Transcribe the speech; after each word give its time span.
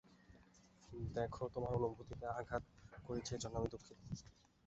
দেখো, 1.15 1.43
তোমার 1.53 1.71
অনুভূতিতে 1.79 2.25
আঘাত 2.31 2.63
করেছি 3.05 3.31
এজন্য 3.35 3.55
আমি 3.57 3.67
দুঃখিত। 3.73 3.97